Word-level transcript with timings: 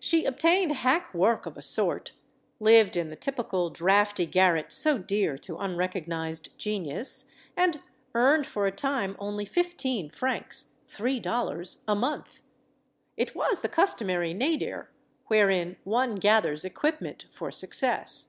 She 0.00 0.24
obtained 0.24 0.72
hack 0.72 1.12
work 1.12 1.44
of 1.44 1.58
a 1.58 1.60
sort, 1.60 2.12
lived 2.58 2.96
in 2.96 3.10
the 3.10 3.16
typical 3.16 3.68
drafty 3.68 4.24
garret 4.24 4.72
so 4.72 4.96
dear 4.96 5.36
to 5.36 5.58
unrecognized 5.58 6.56
genius, 6.58 7.30
and 7.54 7.82
earned 8.14 8.46
for 8.46 8.66
a 8.66 8.72
time 8.72 9.14
only 9.18 9.44
fifteen 9.44 10.08
francs 10.08 10.70
three 10.86 11.20
dollars 11.20 11.82
a 11.86 11.94
month. 11.94 12.40
It 13.18 13.36
was 13.36 13.60
the 13.60 13.68
customary 13.68 14.32
nadir, 14.32 14.90
wherein 15.26 15.76
one 15.84 16.14
gathers 16.14 16.64
equipment 16.64 17.26
for 17.30 17.50
success. 17.52 18.28